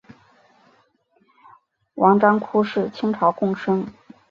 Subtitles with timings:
[1.93, 3.85] 王章枯是清朝贡生。